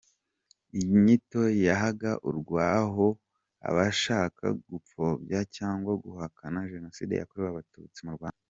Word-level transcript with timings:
Iyi 0.77 0.93
nyito 1.03 1.41
yahaga 1.65 2.11
urwaho 2.29 3.05
abashaka 3.69 4.45
gupfobya 4.69 5.39
cyangwa 5.57 5.91
guhakana 6.03 6.69
Jenoside 6.73 7.13
yakorewe 7.15 7.49
Abatutsi 7.51 7.99
mu 8.07 8.13
Rwanda. 8.17 8.37